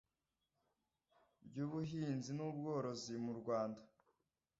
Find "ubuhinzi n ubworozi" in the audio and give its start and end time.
1.65-3.13